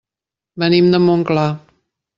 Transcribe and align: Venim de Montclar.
Venim 0.63 0.89
de 0.95 1.03
Montclar. 1.05 1.47